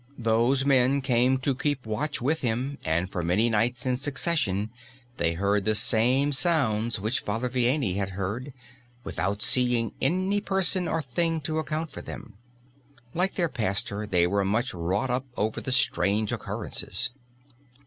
[0.17, 4.71] Those men came to keep watch with him, and for many nights in succession
[5.17, 8.51] they heard the same sounds which Father Vianney had heard,
[9.03, 12.33] without seeing any person or thing to account for them.
[13.13, 17.11] Like their pastor they were much wrought up over the strange occurrences.